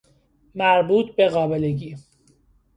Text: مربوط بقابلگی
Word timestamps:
مربوط 0.55 1.15
بقابلگی 1.17 1.95